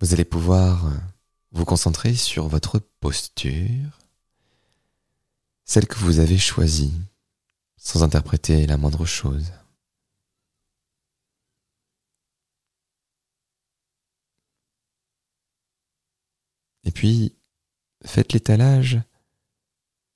Vous 0.00 0.12
allez 0.12 0.24
pouvoir 0.24 0.92
vous 1.50 1.64
concentrer 1.64 2.14
sur 2.14 2.46
votre 2.46 2.78
posture, 2.78 3.98
celle 5.64 5.88
que 5.88 5.96
vous 5.96 6.20
avez 6.20 6.38
choisie, 6.38 6.94
sans 7.76 8.04
interpréter 8.04 8.66
la 8.66 8.76
moindre 8.76 9.04
chose. 9.04 9.52
Et 16.84 16.92
puis, 16.92 17.36
faites 18.04 18.32
l'étalage 18.32 19.00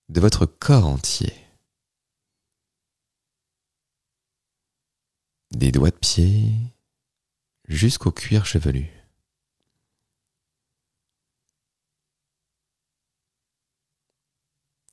de 0.09 0.21
votre 0.21 0.46
corps 0.46 0.87
entier. 0.87 1.35
Des 5.51 5.73
doigts 5.73 5.91
de 5.91 5.96
pied 5.96 6.52
jusqu'au 7.69 8.12
cuir 8.12 8.46
chevelu. 8.46 9.02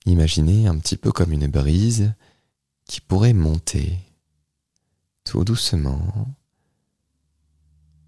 Imaginez 0.09 0.66
un 0.66 0.80
petit 0.80 0.98
peu 0.98 1.12
comme 1.12 1.34
une 1.34 1.45
brise 1.45 2.16
qui 2.86 3.00
pourrait 3.00 3.34
monter 3.34 4.00
tout 5.23 5.44
doucement 5.44 6.36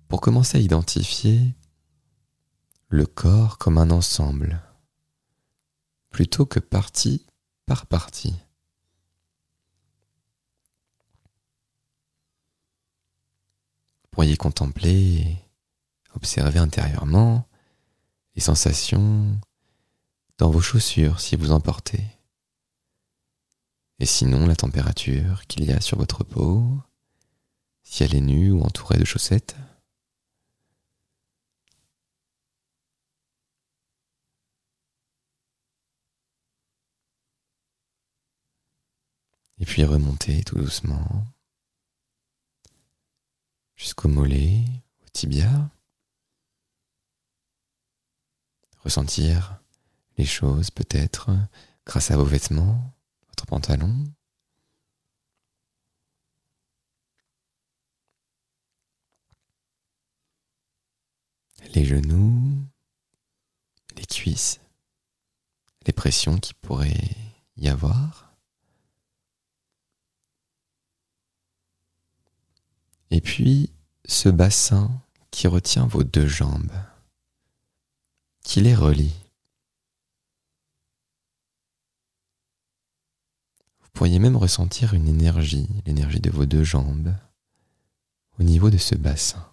pour 0.07 0.19
commencer 0.19 0.57
à 0.57 0.61
identifier 0.61 1.53
le 2.89 3.05
corps 3.05 3.59
comme 3.59 3.77
un 3.77 3.91
ensemble 3.91 4.63
plutôt 6.09 6.47
que 6.47 6.59
partie 6.59 7.27
par 7.67 7.85
partie. 7.85 8.33
Vous 14.01 14.09
pourriez 14.09 14.37
contempler 14.37 15.37
observer 16.15 16.57
intérieurement 16.57 17.47
les 18.35 18.41
sensations 18.41 19.39
dans 20.37 20.49
vos 20.49 20.61
chaussures 20.61 21.19
si 21.19 21.35
vous 21.35 21.51
en 21.51 21.59
portez. 21.59 22.03
Et 23.99 24.05
sinon 24.05 24.47
la 24.47 24.55
température 24.55 25.45
qu'il 25.47 25.65
y 25.65 25.71
a 25.71 25.79
sur 25.81 25.97
votre 25.97 26.23
peau, 26.23 26.81
si 27.83 28.03
elle 28.03 28.15
est 28.15 28.21
nue 28.21 28.51
ou 28.51 28.61
entourée 28.61 28.97
de 28.97 29.05
chaussettes. 29.05 29.55
Et 39.59 39.65
puis 39.65 39.83
remonter 39.83 40.43
tout 40.43 40.55
doucement 40.55 41.27
jusqu'au 43.81 44.09
mollet, 44.09 44.63
au 45.03 45.09
tibia. 45.11 45.69
Ressentir 48.83 49.59
les 50.17 50.25
choses 50.25 50.71
peut-être 50.71 51.31
grâce 51.85 52.11
à 52.11 52.17
vos 52.17 52.25
vêtements, 52.25 52.93
votre 53.29 53.45
pantalon. 53.45 53.93
Les 61.73 61.85
genoux, 61.85 62.65
les 63.95 64.05
cuisses, 64.05 64.59
les 65.85 65.93
pressions 65.93 66.37
qui 66.37 66.53
pourraient 66.53 67.15
y 67.57 67.69
avoir. 67.69 68.33
Et 73.09 73.21
puis 73.21 73.71
ce 74.05 74.29
bassin 74.29 74.89
qui 75.31 75.47
retient 75.47 75.85
vos 75.85 76.03
deux 76.03 76.27
jambes, 76.27 76.71
qui 78.43 78.61
les 78.61 78.75
relie. 78.75 79.15
Pourriez 83.93 84.19
même 84.19 84.35
ressentir 84.35 84.93
une 84.93 85.07
énergie, 85.07 85.67
l'énergie 85.85 86.19
de 86.19 86.29
vos 86.29 86.45
deux 86.45 86.63
jambes, 86.63 87.13
au 88.39 88.43
niveau 88.43 88.69
de 88.69 88.77
ce 88.77 88.95
bassin. 88.95 89.47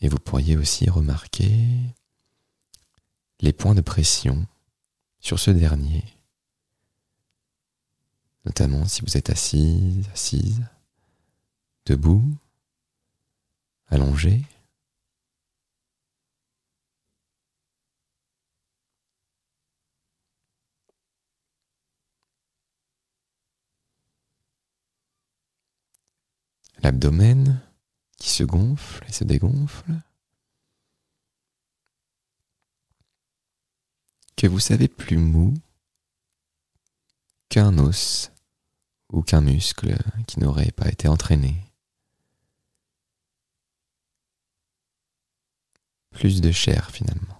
Et 0.00 0.08
vous 0.08 0.18
pourriez 0.18 0.56
aussi 0.56 0.90
remarquer 0.90 1.64
les 3.40 3.52
points 3.52 3.74
de 3.74 3.80
pression 3.80 4.46
sur 5.20 5.38
ce 5.38 5.50
dernier, 5.50 6.04
notamment 8.44 8.86
si 8.86 9.02
vous 9.02 9.16
êtes 9.16 9.30
assise, 9.30 10.08
assise, 10.12 10.62
debout, 11.86 12.24
allongé. 13.88 14.42
L'abdomen 26.82 27.60
qui 28.18 28.30
se 28.30 28.44
gonfle 28.44 29.04
et 29.08 29.12
se 29.12 29.24
dégonfle, 29.24 29.92
que 34.36 34.46
vous 34.46 34.58
savez 34.58 34.88
plus 34.88 35.16
mou 35.16 35.54
qu'un 37.48 37.78
os 37.78 38.32
ou 39.10 39.22
qu'un 39.22 39.40
muscle 39.40 39.96
qui 40.26 40.40
n'aurait 40.40 40.72
pas 40.72 40.88
été 40.88 41.06
entraîné. 41.06 41.56
Plus 46.10 46.40
de 46.40 46.50
chair 46.50 46.90
finalement. 46.90 47.38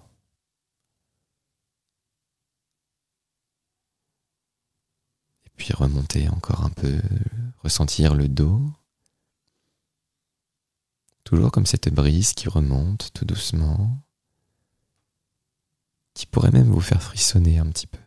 Et 5.45 5.51
puis 5.57 5.73
remonter 5.73 6.29
encore 6.29 6.65
un 6.65 6.71
peu, 6.71 7.01
ressentir 7.63 8.15
le 8.15 8.29
dos 8.29 8.63
Toujours 11.33 11.51
comme 11.51 11.65
cette 11.65 11.89
brise 11.89 12.35
qui 12.35 12.47
remonte 12.47 13.11
tout 13.15 13.25
doucement, 13.25 13.99
qui 16.13 16.27
pourrait 16.27 16.51
même 16.51 16.71
vous 16.71 16.83
faire 16.83 17.03
frissonner 17.03 17.59
un 17.59 17.71
petit 17.71 17.87
peu. 17.87 17.99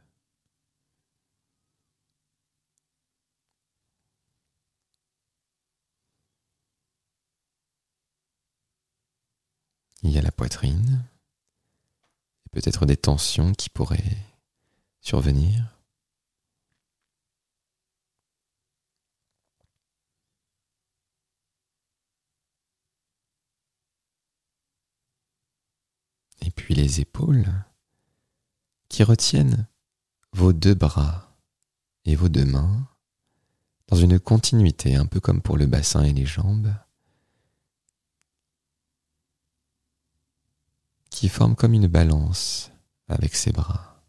Il 10.04 10.12
y 10.12 10.20
a 10.20 10.22
la 10.22 10.32
poitrine, 10.32 11.04
et 12.46 12.50
peut-être 12.52 12.86
des 12.86 12.96
tensions 12.96 13.54
qui 13.54 13.72
pourraient 13.72 14.18
survenir. 15.02 15.76
et 26.46 26.52
puis 26.52 26.75
les 26.86 27.02
épaules 27.02 27.52
qui 28.90 29.02
retiennent 29.04 29.68
vos 30.34 30.54
deux 30.54 30.76
bras 30.76 31.36
et 32.04 32.16
vos 32.16 32.30
deux 32.30 32.46
mains 32.46 32.88
dans 33.88 33.98
une 33.98 34.20
continuité, 34.20 34.96
un 34.96 35.08
peu 35.08 35.20
comme 35.20 35.42
pour 35.42 35.58
le 35.58 35.66
bassin 35.66 36.04
et 36.04 36.14
les 36.14 36.28
jambes, 36.28 36.76
qui 41.10 41.28
forment 41.28 41.56
comme 41.56 41.74
une 41.74 41.88
balance 41.88 42.72
avec 43.08 43.36
ces 43.36 43.52
bras, 43.52 44.06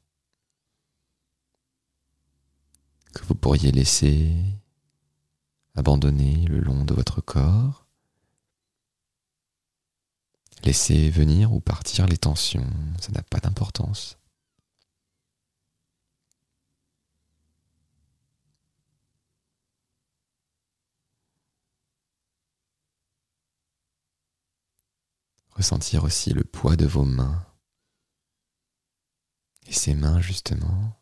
que 3.15 3.25
vous 3.25 3.35
pourriez 3.35 3.73
laisser 3.73 4.37
abandonner 5.77 6.45
le 6.45 6.61
long 6.61 6.85
de 6.85 6.93
votre 6.93 7.23
corps 7.23 7.86
Laissez 10.65 11.11
venir 11.11 11.53
ou 11.53 11.61
partir 11.61 12.07
les 12.07 12.17
tensions, 12.17 12.67
ça 13.01 13.13
n'a 13.13 13.23
pas 13.23 13.39
d'importance. 13.39 14.19
Ressentir 25.51 26.05
aussi 26.05 26.33
le 26.33 26.45
poids 26.45 26.77
de 26.77 26.85
vos 26.85 27.05
mains. 27.05 27.47
Et 29.67 29.73
ces 29.73 29.95
mains, 29.95 30.21
justement, 30.21 30.97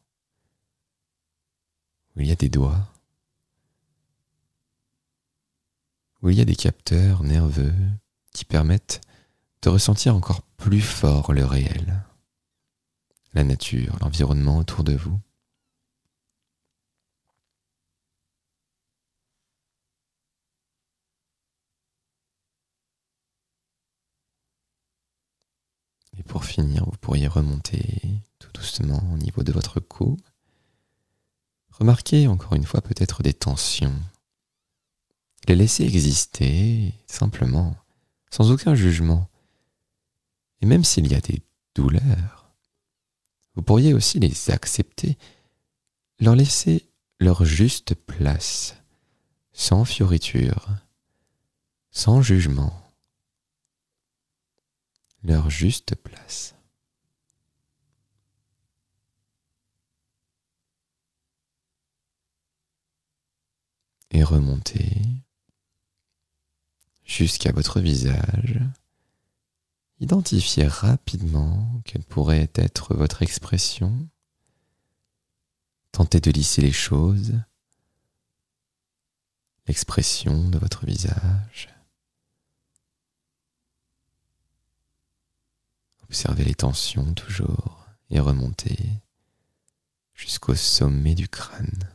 où 2.14 2.20
il 2.20 2.28
y 2.28 2.32
a 2.32 2.36
des 2.36 2.48
doigts, 2.48 2.88
où 6.22 6.30
il 6.30 6.38
y 6.38 6.40
a 6.40 6.44
des 6.44 6.56
capteurs 6.56 7.22
nerveux 7.22 7.74
qui 8.32 8.44
permettent 8.44 9.00
de 9.64 9.70
ressentir 9.70 10.14
encore 10.14 10.42
plus 10.58 10.82
fort 10.82 11.32
le 11.32 11.42
réel, 11.42 12.04
la 13.32 13.44
nature, 13.44 13.96
l'environnement 14.02 14.58
autour 14.58 14.84
de 14.84 14.94
vous. 14.94 15.18
Et 26.18 26.22
pour 26.24 26.44
finir, 26.44 26.84
vous 26.84 26.98
pourriez 26.98 27.26
remonter 27.26 28.02
tout 28.38 28.50
doucement 28.52 29.02
au 29.14 29.16
niveau 29.16 29.42
de 29.42 29.52
votre 29.52 29.80
cou. 29.80 30.18
Remarquez 31.70 32.28
encore 32.28 32.52
une 32.52 32.66
fois 32.66 32.82
peut-être 32.82 33.22
des 33.22 33.32
tensions. 33.32 33.98
Les 35.48 35.56
laisser 35.56 35.84
exister 35.84 36.92
simplement, 37.06 37.74
sans 38.30 38.50
aucun 38.50 38.74
jugement, 38.74 39.30
et 40.64 40.66
même 40.66 40.82
s'il 40.82 41.12
y 41.12 41.14
a 41.14 41.20
des 41.20 41.42
douleurs, 41.74 42.50
vous 43.54 43.60
pourriez 43.60 43.92
aussi 43.92 44.18
les 44.18 44.50
accepter, 44.50 45.18
leur 46.18 46.34
laisser 46.34 46.88
leur 47.20 47.44
juste 47.44 47.94
place, 47.94 48.74
sans 49.52 49.84
fioriture, 49.84 50.70
sans 51.90 52.22
jugement 52.22 52.72
leur 55.22 55.50
juste 55.50 55.96
place. 55.96 56.54
Et 64.12 64.24
remontez 64.24 65.02
jusqu'à 67.04 67.52
votre 67.52 67.80
visage. 67.80 68.62
Identifiez 70.04 70.66
rapidement 70.66 71.80
quelle 71.86 72.04
pourrait 72.04 72.50
être 72.56 72.94
votre 72.94 73.22
expression. 73.22 74.06
Tentez 75.92 76.20
de 76.20 76.30
lisser 76.30 76.60
les 76.60 76.72
choses, 76.72 77.32
l'expression 79.66 80.50
de 80.50 80.58
votre 80.58 80.84
visage. 80.84 81.70
Observez 86.02 86.44
les 86.44 86.54
tensions 86.54 87.14
toujours 87.14 87.86
et 88.10 88.20
remontez 88.20 89.00
jusqu'au 90.12 90.54
sommet 90.54 91.14
du 91.14 91.28
crâne. 91.30 91.88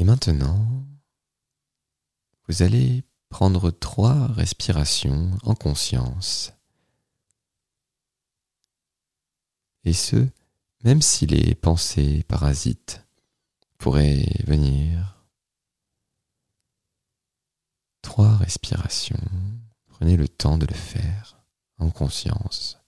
Et 0.00 0.04
maintenant, 0.04 0.66
vous 2.48 2.62
allez 2.62 3.04
prendre 3.28 3.70
trois 3.70 4.28
respirations 4.28 5.36
en 5.42 5.54
conscience. 5.54 6.54
Et 9.84 9.92
ce, 9.92 10.26
même 10.84 11.02
si 11.02 11.26
les 11.26 11.54
pensées 11.54 12.22
parasites 12.22 13.04
pourraient 13.76 14.24
venir. 14.46 15.22
Trois 18.00 18.38
respirations. 18.38 19.20
Prenez 19.86 20.16
le 20.16 20.28
temps 20.28 20.56
de 20.56 20.64
le 20.64 20.74
faire 20.74 21.36
en 21.76 21.90
conscience. 21.90 22.80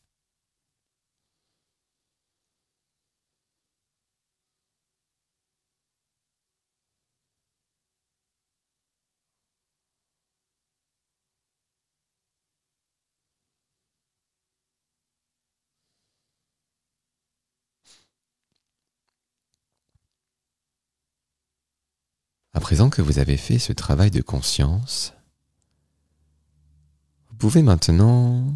À 22.52 22.52
présent 22.63 22.91
que 22.91 23.03
vous 23.03 23.19
avez 23.19 23.37
fait 23.37 23.59
ce 23.59 23.73
travail 23.73 24.13
de 24.13 24.23
conscience, 24.23 25.15
vous 27.29 27.37
pouvez 27.37 27.61
maintenant 27.61 28.55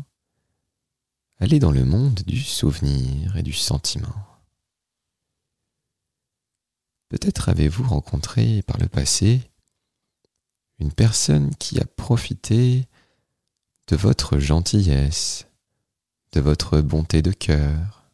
aller 1.38 1.58
dans 1.58 1.72
le 1.72 1.84
monde 1.84 2.20
du 2.24 2.40
souvenir 2.40 3.36
et 3.36 3.42
du 3.42 3.52
sentiment. 3.52 4.14
Peut-être 7.08 7.48
avez-vous 7.48 7.82
rencontré 7.82 8.62
par 8.62 8.78
le 8.78 8.86
passé 8.86 9.42
une 10.78 10.92
personne 10.92 11.52
qui 11.56 11.80
a 11.80 11.84
profité 11.84 12.86
de 13.88 13.96
votre 13.96 14.38
gentillesse, 14.38 15.48
de 16.30 16.40
votre 16.40 16.80
bonté 16.80 17.22
de 17.22 17.32
cœur. 17.32 18.08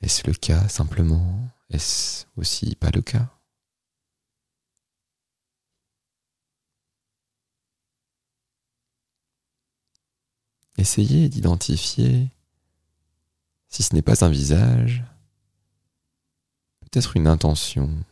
Est-ce 0.00 0.26
le 0.26 0.32
cas 0.32 0.68
simplement? 0.68 1.53
Est-ce 1.70 2.26
aussi 2.36 2.76
pas 2.76 2.90
le 2.90 3.02
cas? 3.02 3.30
Essayez 10.76 11.28
d'identifier, 11.28 12.28
si 13.68 13.82
ce 13.82 13.94
n'est 13.94 14.02
pas 14.02 14.24
un 14.24 14.30
visage, 14.30 15.04
peut-être 16.80 17.16
une 17.16 17.26
intention 17.26 18.04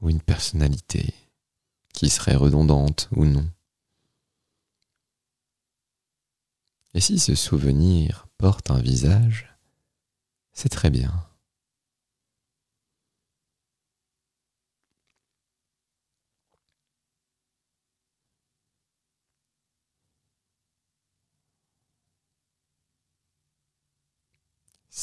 ou 0.00 0.08
une 0.08 0.20
personnalité 0.20 1.14
qui 1.92 2.08
serait 2.10 2.36
redondante 2.36 3.08
ou 3.12 3.24
non. 3.24 3.48
Et 6.94 7.00
si 7.00 7.18
ce 7.18 7.34
souvenir 7.34 8.26
porte 8.38 8.70
un 8.70 8.80
visage, 8.80 9.54
c'est 10.52 10.70
très 10.70 10.90
bien. 10.90 11.29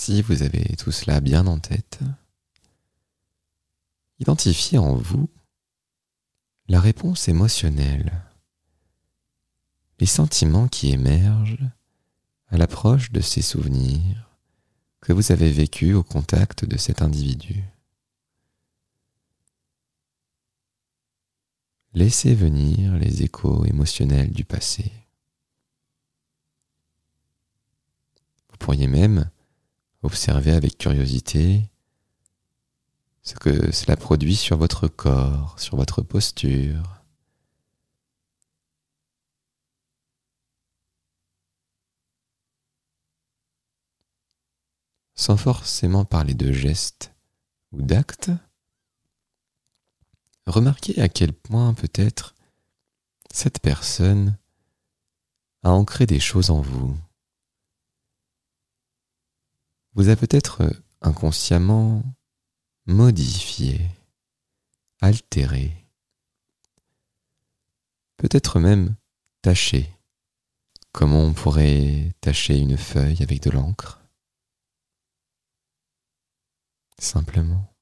Si 0.08 0.22
vous 0.22 0.42
avez 0.42 0.64
tout 0.78 0.94
cela 0.94 1.20
bien 1.20 1.48
en 1.48 1.60
tête, 1.60 2.00
identifiez 4.20 4.78
en 4.78 4.96
vous 4.96 5.30
la 6.70 6.80
réponse 6.80 7.28
émotionnelle, 7.28 8.24
les 10.00 10.06
sentiments 10.06 10.70
qui 10.70 10.92
émergent 10.92 11.70
à 12.48 12.56
l'approche 12.56 13.12
de 13.12 13.20
ces 13.20 13.42
souvenirs 13.42 14.30
que 15.02 15.12
vous 15.12 15.34
avez 15.34 15.52
vécus 15.52 15.94
au 15.94 16.04
contact 16.04 16.64
de 16.64 16.78
cet 16.78 17.02
individu. 17.02 17.66
Laissez 21.94 22.34
venir 22.34 22.94
les 22.94 23.24
échos 23.24 23.66
émotionnels 23.66 24.32
du 24.32 24.46
passé. 24.46 24.90
Vous 28.50 28.58
pourriez 28.58 28.88
même 28.88 29.30
Observez 30.04 30.52
avec 30.52 30.78
curiosité 30.78 31.70
ce 33.24 33.34
que 33.36 33.72
cela 33.74 33.98
produit 33.98 34.36
sur 34.36 34.58
votre 34.58 34.88
corps, 34.88 35.60
sur 35.60 35.76
votre 35.76 36.02
posture. 36.02 37.02
Sans 45.16 45.36
forcément 45.36 46.06
parler 46.06 46.36
de 46.36 46.54
gestes 46.54 47.14
ou 47.74 47.82
d'actes, 47.82 48.32
remarquez 50.46 51.02
à 51.02 51.10
quel 51.10 51.34
point 51.34 51.74
peut-être 51.74 52.34
cette 53.34 53.60
personne 53.60 54.38
a 55.64 55.72
ancré 55.72 56.06
des 56.06 56.20
choses 56.20 56.50
en 56.50 56.62
vous 56.62 56.96
vous 59.98 60.10
avez 60.10 60.16
peut-être 60.16 60.62
euh, 60.62 60.70
inconsciemment 61.02 62.04
modifié, 62.86 63.82
altéré, 65.02 65.74
peut-être 68.18 68.60
même 68.60 68.96
taché, 69.42 69.90
comme 70.92 71.14
on 71.14 71.34
pourrait 71.34 72.14
tacher 72.22 72.60
une 72.60 72.78
feuille 72.78 73.24
avec 73.24 73.42
de 73.42 73.50
l'encre? 73.50 74.00
Simplement. 77.00 77.74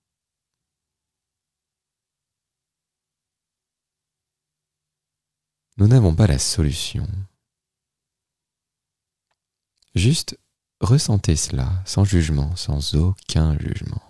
Nous 5.76 5.88
n'avons 5.90 6.16
pas 6.16 6.28
la 6.28 6.40
solution. 6.40 7.06
Juste 9.96 10.40
Ressentez 10.82 11.36
cela 11.36 11.82
sans 11.86 12.04
jugement, 12.04 12.56
sans 12.56 12.96
aucun 12.96 13.58
jugement. 13.58 14.02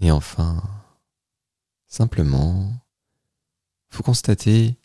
Et 0.00 0.10
enfin, 0.10 0.62
simplement, 1.88 2.72
vous 3.90 4.02
constatez 4.02 4.76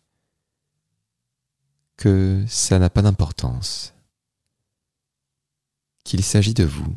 que 1.97 2.43
ça 2.47 2.79
n'a 2.79 2.89
pas 2.89 3.01
d'importance, 3.01 3.93
qu'il 6.03 6.23
s'agit 6.23 6.53
de 6.55 6.63
vous, 6.63 6.95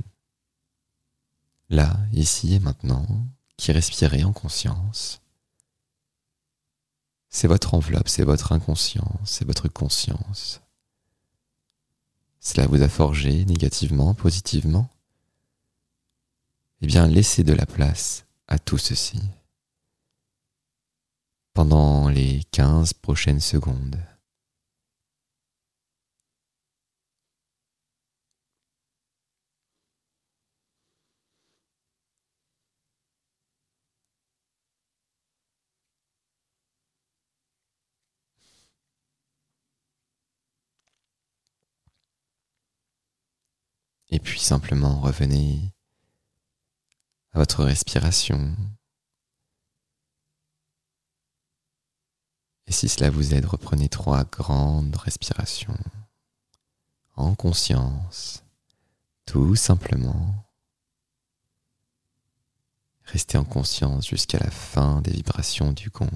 là, 1.68 1.98
ici 2.12 2.54
et 2.54 2.60
maintenant, 2.60 3.06
qui 3.56 3.72
respirez 3.72 4.24
en 4.24 4.32
conscience. 4.32 5.20
C'est 7.28 7.48
votre 7.48 7.74
enveloppe, 7.74 8.08
c'est 8.08 8.24
votre 8.24 8.52
inconscient, 8.52 9.20
c'est 9.24 9.44
votre 9.44 9.68
conscience. 9.68 10.60
Cela 12.40 12.66
vous 12.66 12.82
a 12.82 12.88
forgé 12.88 13.44
négativement, 13.44 14.14
positivement? 14.14 14.88
Eh 16.80 16.86
bien, 16.86 17.06
laissez 17.06 17.42
de 17.42 17.54
la 17.54 17.66
place 17.66 18.26
à 18.46 18.58
tout 18.58 18.78
ceci 18.78 19.20
pendant 21.54 22.08
les 22.08 22.42
15 22.50 22.92
prochaines 22.94 23.40
secondes. 23.40 23.96
Et 44.10 44.20
simplement 44.44 45.00
revenez 45.00 45.72
à 47.32 47.38
votre 47.38 47.64
respiration. 47.64 48.54
Et 52.66 52.72
si 52.72 52.88
cela 52.88 53.10
vous 53.10 53.34
aide, 53.34 53.46
reprenez 53.46 53.88
trois 53.88 54.24
grandes 54.24 54.96
respirations 54.96 55.76
en 57.16 57.34
conscience, 57.34 58.44
tout 59.24 59.56
simplement. 59.56 60.34
Restez 63.04 63.38
en 63.38 63.44
conscience 63.44 64.08
jusqu'à 64.08 64.38
la 64.38 64.50
fin 64.50 65.00
des 65.02 65.12
vibrations 65.12 65.72
du 65.72 65.90
gong. 65.90 66.08